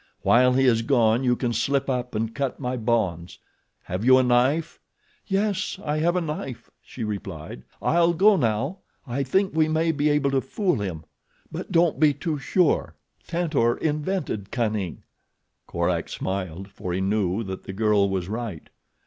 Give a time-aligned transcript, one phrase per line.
[0.23, 4.79] While he is gone you can slip up and cut my bonds—have you a knife?"
[5.27, 7.61] "Yes, I have a knife," she replied.
[7.83, 11.03] "I'll go now—I think we may be able to fool him;
[11.51, 15.03] but don't be too sure—Tantor invented cunning."
[15.67, 18.71] Korak smiled, for he knew that the girl was right.